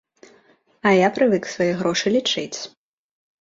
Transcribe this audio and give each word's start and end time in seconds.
А 0.87 0.93
я 1.05 1.09
прывык 1.17 1.43
свае 1.53 1.67
грошы 1.83 2.15
лічыць. 2.17 2.59